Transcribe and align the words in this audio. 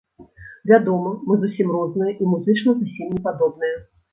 Вядома, 0.71 1.11
мы 1.27 1.37
зусім 1.43 1.67
розныя 1.75 2.15
і 2.21 2.31
музычна 2.33 2.77
зусім 2.81 3.15
не 3.17 3.21
падобныя. 3.29 3.75